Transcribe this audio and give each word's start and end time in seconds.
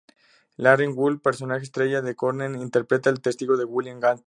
Larry 0.55 0.87
Hull, 0.87 1.21
personaje 1.21 1.63
estrella 1.63 1.99
en 1.99 2.05
"The 2.05 2.15
Corner", 2.15 2.49
interpreta 2.55 3.11
al 3.11 3.21
testigo 3.21 3.53
William 3.67 3.99
Gant. 3.99 4.19